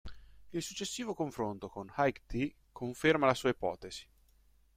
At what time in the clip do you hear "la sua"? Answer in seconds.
3.27-3.49